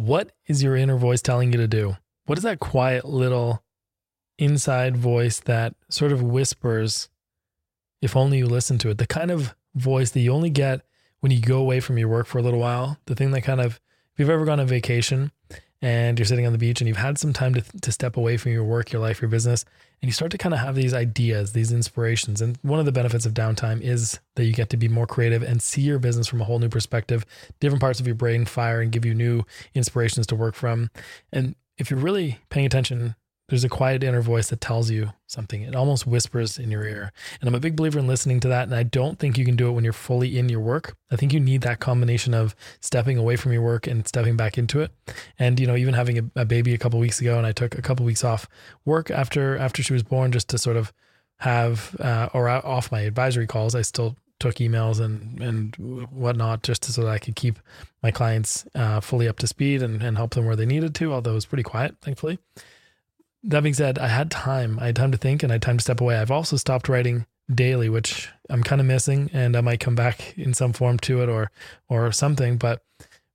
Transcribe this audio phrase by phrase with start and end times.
[0.00, 1.98] What is your inner voice telling you to do?
[2.24, 3.62] What is that quiet little
[4.38, 7.10] inside voice that sort of whispers,
[8.00, 8.96] if only you listen to it?
[8.96, 10.80] The kind of voice that you only get
[11.20, 12.96] when you go away from your work for a little while.
[13.04, 13.78] The thing that kind of,
[14.14, 15.32] if you've ever gone on vacation
[15.82, 18.38] and you're sitting on the beach and you've had some time to, to step away
[18.38, 19.66] from your work, your life, your business,
[20.02, 22.40] and you start to kind of have these ideas, these inspirations.
[22.40, 25.42] And one of the benefits of downtime is that you get to be more creative
[25.42, 27.26] and see your business from a whole new perspective.
[27.60, 29.42] Different parts of your brain fire and give you new
[29.74, 30.90] inspirations to work from.
[31.32, 33.14] And if you're really paying attention
[33.50, 35.62] there's a quiet inner voice that tells you something.
[35.62, 37.12] It almost whispers in your ear.
[37.40, 38.62] And I'm a big believer in listening to that.
[38.62, 40.96] And I don't think you can do it when you're fully in your work.
[41.10, 44.56] I think you need that combination of stepping away from your work and stepping back
[44.56, 44.92] into it.
[45.36, 47.76] And, you know, even having a, a baby a couple weeks ago, and I took
[47.76, 48.48] a couple weeks off
[48.84, 50.92] work after after she was born just to sort of
[51.38, 53.74] have uh, or off my advisory calls.
[53.74, 55.74] I still took emails and and
[56.12, 57.58] whatnot just so that I could keep
[58.00, 61.12] my clients uh, fully up to speed and, and help them where they needed to,
[61.12, 62.38] although it was pretty quiet, thankfully
[63.44, 64.78] that being said, I had time.
[64.80, 66.18] I had time to think and I had time to step away.
[66.18, 70.36] I've also stopped writing daily, which I'm kind of missing, and I might come back
[70.36, 71.50] in some form to it or
[71.88, 72.56] or something.
[72.56, 72.82] But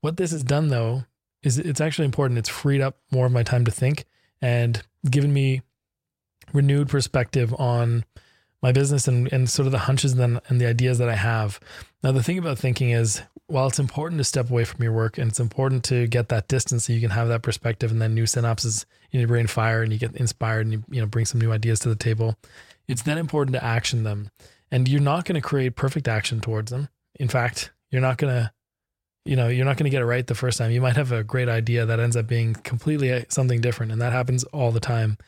[0.00, 1.04] what this has done though
[1.42, 2.38] is it's actually important.
[2.38, 4.04] It's freed up more of my time to think
[4.42, 5.62] and given me
[6.52, 8.04] renewed perspective on
[8.62, 11.58] my business and, and sort of the hunches and, and the ideas that I have.
[12.02, 15.18] Now, the thing about thinking is while it's important to step away from your work
[15.18, 18.14] and it's important to get that distance so you can have that perspective and then
[18.14, 21.24] new synapses in your brain fire and you get inspired and you, you know bring
[21.24, 22.36] some new ideas to the table
[22.86, 24.30] it's then important to action them.
[24.70, 26.88] And you're not going to create perfect action towards them.
[27.18, 28.52] In fact you're not going to
[29.24, 30.70] you know you're not going to get it right the first time.
[30.70, 34.00] You might have a great idea that ends up being completely uh, something different and
[34.00, 35.18] that happens all the time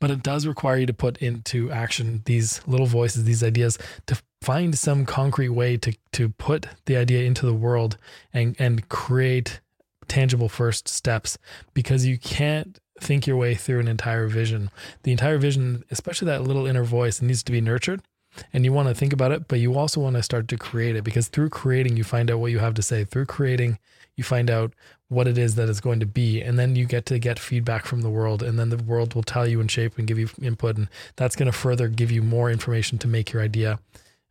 [0.00, 4.20] but it does require you to put into action these little voices these ideas to
[4.42, 7.96] find some concrete way to to put the idea into the world
[8.32, 9.60] and and create
[10.08, 11.38] tangible first steps
[11.74, 14.70] because you can't think your way through an entire vision.
[15.02, 18.02] The entire vision, especially that little inner voice, needs to be nurtured
[18.52, 20.96] and you want to think about it, but you also want to start to create
[20.96, 23.04] it because through creating, you find out what you have to say.
[23.04, 23.78] Through creating,
[24.16, 24.72] you find out
[25.08, 26.40] what it is that it's going to be.
[26.40, 28.42] And then you get to get feedback from the world.
[28.42, 30.76] And then the world will tell you and shape and give you input.
[30.76, 33.78] And that's going to further give you more information to make your idea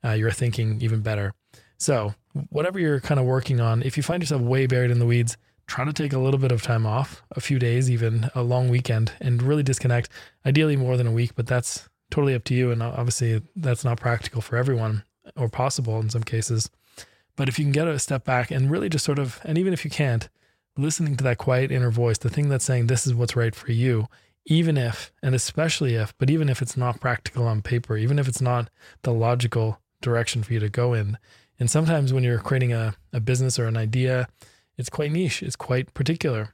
[0.04, 1.34] uh, your thinking even better.
[1.78, 2.14] So,
[2.50, 5.38] whatever you're kind of working on, if you find yourself way buried in the weeds,
[5.68, 8.70] try to take a little bit of time off, a few days, even a long
[8.70, 10.10] weekend, and really disconnect.
[10.46, 12.72] Ideally, more than a week, but that's totally up to you.
[12.72, 15.04] And obviously, that's not practical for everyone
[15.36, 16.70] or possible in some cases.
[17.36, 19.74] But if you can get a step back and really just sort of, and even
[19.74, 20.30] if you can't,
[20.78, 23.72] listening to that quiet inner voice, the thing that's saying this is what's right for
[23.72, 24.08] you,
[24.46, 28.28] even if, and especially if, but even if it's not practical on paper, even if
[28.28, 28.70] it's not
[29.02, 31.18] the logical direction for you to go in.
[31.60, 34.28] And sometimes when you're creating a, a business or an idea,
[34.78, 36.54] it's quite niche, it's quite particular.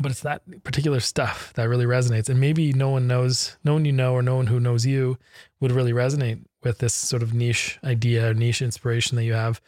[0.00, 2.28] But it's that particular stuff that really resonates.
[2.28, 5.18] And maybe no one knows, no one you know, or no one who knows you
[5.60, 9.60] would really resonate with this sort of niche idea, or niche inspiration that you have.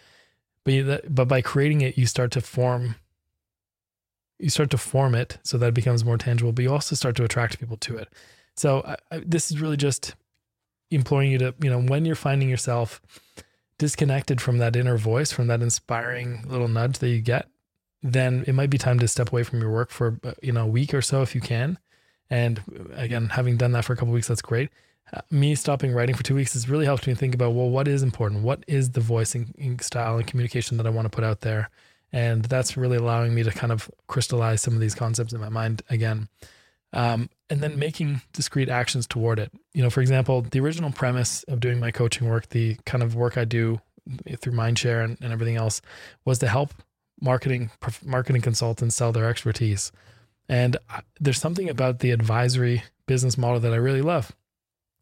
[0.64, 2.96] But, you, but by creating it, you start to form
[4.42, 7.14] you start to form it so that it becomes more tangible, but you also start
[7.16, 8.08] to attract people to it.
[8.56, 10.16] So I, I, this is really just
[10.90, 13.00] imploring you to, you know, when you're finding yourself
[13.78, 17.48] disconnected from that inner voice, from that inspiring little nudge that you get,
[18.02, 20.64] then it might be time to step away from your work for, uh, you know,
[20.64, 21.78] a week or so if you can.
[22.30, 22.62] And
[22.94, 24.70] again, having done that for a couple weeks, that's great.
[25.12, 27.86] Uh, me stopping writing for two weeks has really helped me think about, well, what
[27.86, 28.42] is important?
[28.42, 31.68] What is the voicing style and communication that I want to put out there?
[32.12, 35.48] And that's really allowing me to kind of crystallize some of these concepts in my
[35.48, 36.28] mind again
[36.92, 39.50] um, and then making discrete actions toward it.
[39.72, 43.14] You know, for example, the original premise of doing my coaching work, the kind of
[43.14, 43.80] work I do
[44.40, 45.80] through Mindshare and, and everything else,
[46.24, 46.72] was to help
[47.22, 47.70] marketing
[48.04, 49.92] marketing consultants sell their expertise.
[50.48, 50.76] And
[51.20, 54.32] there's something about the advisory business model that I really love.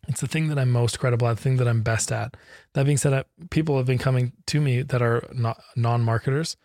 [0.07, 2.37] It's the thing that I'm most credible at, the thing that I'm best at.
[2.75, 6.57] That being said, people have been coming to me that are not non-marketers,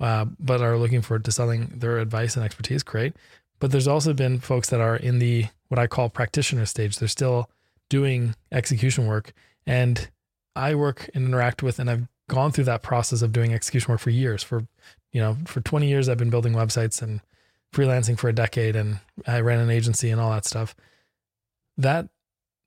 [0.00, 2.82] uh, but are looking for to selling their advice and expertise.
[2.82, 3.14] Great.
[3.60, 6.98] But there's also been folks that are in the what I call practitioner stage.
[6.98, 7.50] They're still
[7.88, 9.32] doing execution work.
[9.66, 10.08] And
[10.54, 14.00] I work and interact with, and I've gone through that process of doing execution work
[14.00, 14.42] for years.
[14.42, 14.66] For,
[15.14, 17.20] you know, for 20 years, I've been building websites and
[17.72, 20.74] freelancing for a decade, and I ran an agency and all that stuff.
[21.78, 22.08] That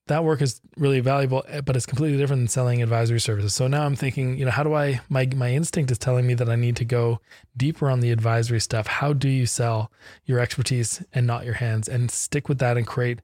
[0.08, 3.54] that work is really valuable, eh, but it's completely different than selling advisory services.
[3.54, 6.34] So now I'm thinking, you know, how do I my my instinct is telling me
[6.36, 7.20] that I need to go
[7.58, 8.88] deeper on the advisory stuff.
[8.88, 9.92] How do you sell
[10.24, 13.20] your expertise and not your hands and stick with that and create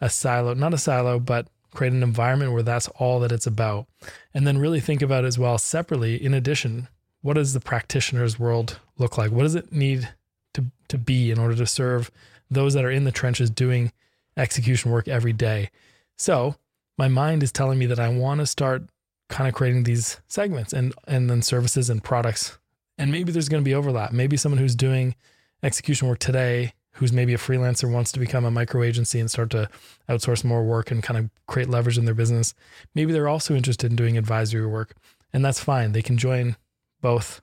[0.00, 3.86] a silo, not a silo, but create an environment where that's all that it's about.
[4.32, 6.86] And then really think about as well separately in addition,
[7.22, 9.30] what does the practitioner's world look like?
[9.30, 10.08] What does it need
[10.54, 12.10] to to be in order to serve
[12.50, 13.92] those that are in the trenches doing
[14.36, 15.70] execution work every day.
[16.16, 16.56] So
[16.98, 18.84] my mind is telling me that I want to start
[19.28, 22.58] kind of creating these segments and and then services and products.
[22.98, 24.12] And maybe there's going to be overlap.
[24.12, 25.14] Maybe someone who's doing
[25.62, 29.50] execution work today, who's maybe a freelancer, wants to become a micro agency and start
[29.50, 29.68] to
[30.08, 32.54] outsource more work and kind of create leverage in their business.
[32.94, 34.94] Maybe they're also interested in doing advisory work,
[35.32, 35.92] and that's fine.
[35.92, 36.56] They can join
[37.02, 37.42] both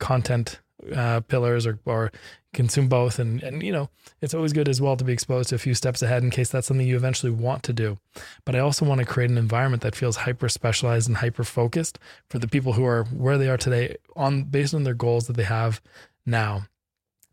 [0.00, 0.60] content
[0.94, 2.10] uh, pillars or, or
[2.52, 3.18] consume both.
[3.18, 3.88] And, and, you know,
[4.20, 6.50] it's always good as well to be exposed to a few steps ahead in case
[6.50, 7.98] that's something you eventually want to do.
[8.44, 11.98] But I also want to create an environment that feels hyper specialized and hyper focused
[12.28, 15.36] for the people who are where they are today on based on their goals that
[15.36, 15.80] they have
[16.26, 16.64] now.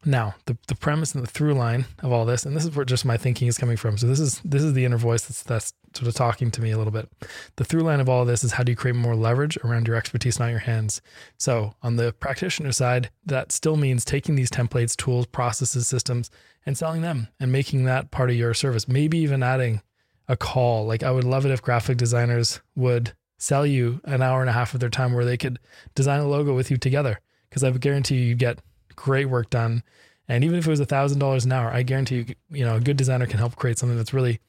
[0.06, 2.86] Now, the, the premise and the through line of all this, and this is where
[2.86, 3.98] just my thinking is coming from.
[3.98, 6.71] So this is this is the inner voice that's that's sort of talking to me
[6.71, 7.09] a little bit.
[7.56, 9.88] The through line of all of this is how do you create more leverage around
[9.88, 11.01] your expertise, not your hands.
[11.38, 16.30] So on the practitioner side, that still means taking these templates, tools, processes, systems,
[16.65, 18.88] and selling them and making that part of your service.
[18.88, 19.81] Maybe even adding
[20.27, 20.86] a call.
[20.86, 24.53] Like I would love it if graphic designers would sell you an hour and a
[24.53, 25.59] half of their time where they could
[25.95, 27.19] design a logo with you together.
[27.50, 28.59] Because I would guarantee you, you get
[28.95, 29.83] great work done.
[30.27, 32.75] And even if it was a thousand dollars an hour, I guarantee you, you know,
[32.75, 34.39] a good designer can help create something that's really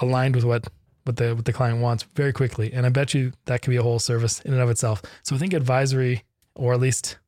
[0.00, 0.68] aligned with what
[1.04, 2.72] what the what the client wants very quickly.
[2.72, 5.02] And I bet you that could be a whole service in and of itself.
[5.22, 6.24] So I think advisory,
[6.54, 7.18] or at least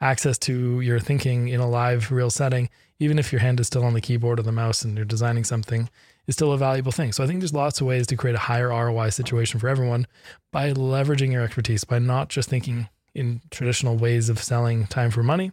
[0.00, 2.68] access to your thinking in a live real setting,
[2.98, 5.44] even if your hand is still on the keyboard or the mouse and you're designing
[5.44, 5.88] something,
[6.26, 7.12] is still a valuable thing.
[7.12, 10.06] So I think there's lots of ways to create a higher ROI situation for everyone
[10.50, 15.22] by leveraging your expertise, by not just thinking in traditional ways of selling time for
[15.22, 15.52] money,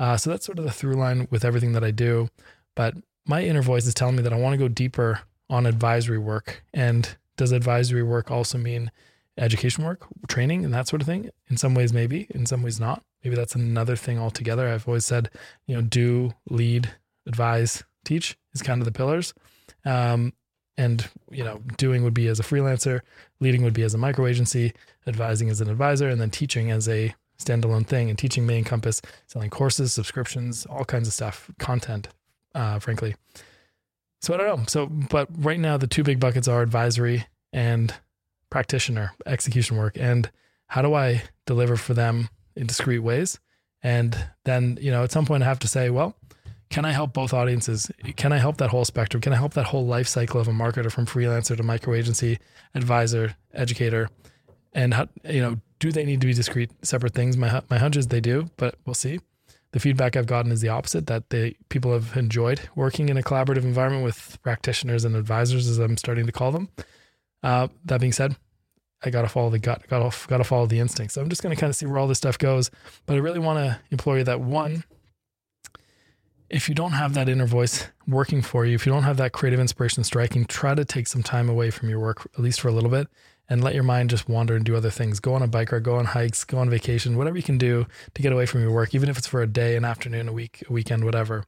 [0.00, 2.30] uh, so that's sort of the through line with everything that I do.
[2.74, 2.94] But
[3.26, 6.64] my inner voice is telling me that I want to go deeper on advisory work.
[6.72, 8.90] And does advisory work also mean
[9.36, 11.30] education work, training, and that sort of thing?
[11.48, 12.26] In some ways, maybe.
[12.30, 13.02] In some ways, not.
[13.22, 14.68] Maybe that's another thing altogether.
[14.68, 15.30] I've always said,
[15.66, 16.90] you know, do, lead,
[17.26, 19.34] advise, teach is kind of the pillars.
[19.84, 20.32] Um,
[20.76, 23.00] and you know, doing would be as a freelancer,
[23.40, 24.72] leading would be as a micro agency,
[25.06, 28.08] advising as an advisor, and then teaching as a standalone thing.
[28.08, 32.08] And teaching may encompass selling courses, subscriptions, all kinds of stuff, content,
[32.54, 33.14] uh, frankly.
[34.20, 34.64] So I don't know.
[34.68, 37.94] So, but right now, the two big buckets are advisory and
[38.50, 39.96] practitioner execution work.
[39.98, 40.30] And
[40.66, 43.40] how do I deliver for them in discrete ways?
[43.82, 46.16] And then, you know, at some point, I have to say, well,
[46.68, 47.90] can I help both audiences?
[48.16, 49.20] Can I help that whole spectrum?
[49.20, 52.38] Can I help that whole life cycle of a marketer from freelancer to micro agency,
[52.74, 54.08] advisor, educator?
[54.72, 57.36] And how, you know, do they need to be discrete, separate things?
[57.36, 59.18] My my hunch is they do, but we'll see.
[59.72, 63.22] The feedback I've gotten is the opposite that the people have enjoyed working in a
[63.22, 66.68] collaborative environment with practitioners and advisors, as I'm starting to call them.
[67.42, 68.36] Uh, that being said,
[69.04, 71.12] I gotta follow the gut, gotta gotta follow the instinct.
[71.12, 72.70] So I'm just gonna kind of see where all this stuff goes.
[73.06, 74.84] But I really want to implore you that one,
[76.50, 79.32] if you don't have that inner voice working for you, if you don't have that
[79.32, 82.68] creative inspiration striking, try to take some time away from your work, at least for
[82.68, 83.06] a little bit,
[83.48, 85.20] and let your mind just wander and do other things.
[85.20, 87.86] Go on a bike ride, go on hikes, go on vacation, whatever you can do
[88.14, 90.32] to get away from your work, even if it's for a day, an afternoon, a
[90.32, 91.44] week, a weekend, whatever.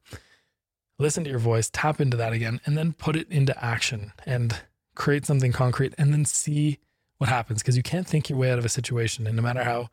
[0.98, 4.62] Listen to your voice, tap into that again, and then put it into action and
[4.94, 6.78] create something concrete and then see
[7.18, 9.26] what happens because you can't think your way out of a situation.
[9.26, 9.88] And no matter how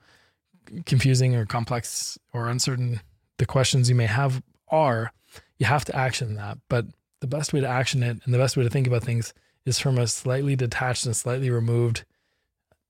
[0.85, 3.01] confusing or complex or uncertain
[3.37, 5.11] the questions you may have are,
[5.57, 6.57] you have to action that.
[6.69, 6.85] But
[7.19, 9.33] the best way to action it and the best way to think about things
[9.65, 12.05] is from a slightly detached and slightly removed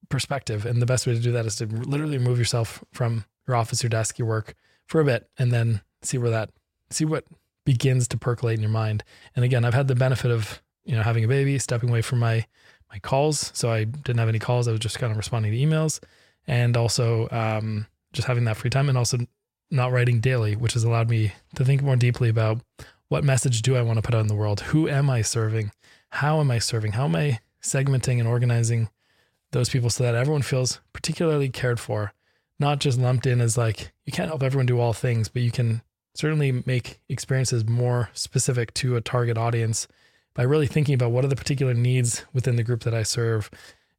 [0.10, 0.66] perspective.
[0.66, 3.84] And the best way to do that is to literally remove yourself from your office,
[3.84, 6.52] your desk, your work for a bit, and then see where that,
[6.90, 7.26] see what
[7.66, 9.04] begins to percolate in your mind.
[9.36, 12.20] And again, I've had the benefit of, you know, having a baby, stepping away from
[12.20, 12.46] my,
[12.92, 13.52] my calls.
[13.54, 14.68] So I didn't have any calls.
[14.68, 16.00] I was just kind of responding to emails
[16.48, 19.20] and also um, just having that free time and also
[19.72, 22.62] not writing daily, which has allowed me to think more deeply about
[23.08, 24.62] what message do I want to put out in the world?
[24.62, 25.72] Who am I serving?
[26.10, 26.94] how am I serving?
[26.94, 28.90] How am I segmenting and organizing
[29.52, 32.14] those people so that everyone feels particularly cared for,
[32.60, 35.52] not just lumped in as like, you can't help everyone do all things, but you
[35.52, 35.82] can
[36.16, 39.88] certainly make experiences more specific to a target audience
[40.34, 43.50] by really thinking about what are the particular needs within the group that I serve.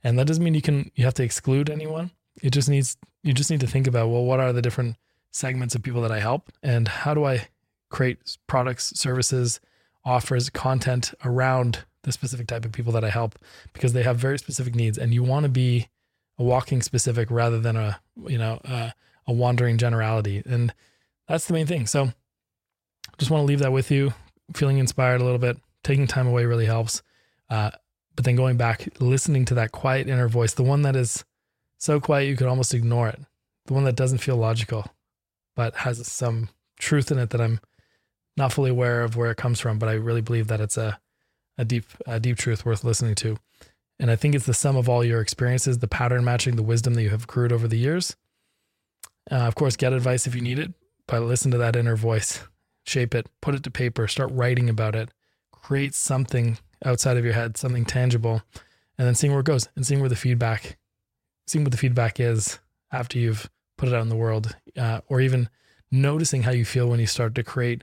[0.03, 2.11] And that doesn't mean you can you have to exclude anyone.
[2.43, 4.97] It just needs you just need to think about well what are the different
[5.31, 7.49] segments of people that I help and how do I
[7.91, 9.61] create products, services,
[10.05, 13.39] offers, content around the specific type of people that I help
[13.73, 15.89] because they have very specific needs, and you want to be
[16.39, 18.95] a walking specific rather than a you know a,
[19.27, 20.73] a wandering generality, and
[21.29, 21.87] that's the main thing.
[21.87, 22.13] So,
[23.19, 24.15] just want to leave that with you.
[24.55, 27.03] Feeling inspired a little bit, taking time away really helps.
[27.51, 27.71] Uh,
[28.17, 31.25] but then going back, listening to that quiet inner voice, the one that is
[31.79, 33.21] so quiet you could almost ignore it,
[33.67, 34.87] the one that doesn't feel logical,
[35.61, 36.49] but has some
[36.79, 37.61] truth in it that I'm
[38.35, 40.99] not fully aware of where it comes from, but I really believe that it's a
[41.59, 43.37] a deep a deep truth worth listening to.
[43.99, 46.95] And I think it's the sum of all your experiences, the pattern matching, the wisdom
[46.95, 48.17] that you have accrued over the years.
[49.31, 50.73] Uh, of course, get advice if you need it,
[51.07, 52.43] but listen to that inner voice,
[52.87, 55.11] shape it, put it to paper, start writing about it,
[55.53, 58.41] create something outside of your head, something tangible,
[58.97, 60.79] and then seeing where it goes and seeing where the feedback,
[61.47, 65.23] seeing what the feedback is after you've put it out in the world, uh, or
[65.23, 65.49] even
[65.91, 67.83] noticing how you feel when you start to create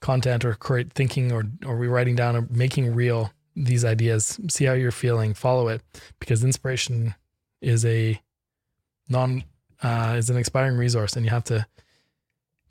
[0.00, 4.40] content or create thinking or or rewriting down or making real these ideas.
[4.48, 5.82] See how you're feeling, follow it,
[6.18, 7.14] because inspiration
[7.60, 8.20] is a
[9.10, 9.44] non
[9.82, 11.66] uh, is an expiring resource, and you have to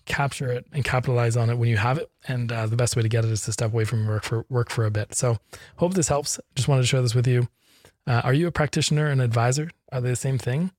[0.06, 2.10] capture it and capitalize on it when you have it.
[2.28, 4.44] And uh, the best way to get it is to step away from work for
[4.50, 5.14] work for a bit.
[5.14, 5.38] So
[5.76, 6.40] hope this helps.
[6.56, 7.48] Just wanted to share this with you.
[8.08, 9.70] Uh, are you a practitioner and advisor?
[9.92, 10.72] Are they the same thing?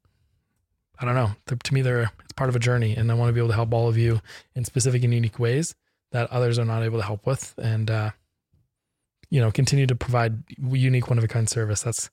[1.00, 1.30] I don't know.
[1.47, 3.54] To me, they're it's part of a journey, and I want to be able to
[3.54, 4.21] help all of you
[4.54, 5.75] in specific and unique ways
[6.12, 8.11] that others are not able to help with, and uh,
[9.30, 11.83] you know, continue to provide unique, one of a kind service.
[11.83, 12.11] That's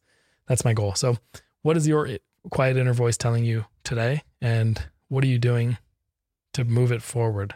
[0.48, 0.96] that's my goal.
[0.96, 1.17] So,
[1.63, 2.08] what is your
[2.50, 5.77] quiet inner voice telling you today, and what are you doing
[6.53, 7.56] to move it forward?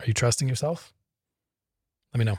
[0.00, 0.92] Are you trusting yourself?
[2.12, 2.38] Let me know.